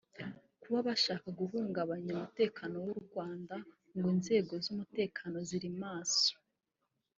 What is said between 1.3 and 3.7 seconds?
guhungabanya umutekano w’u Rwanda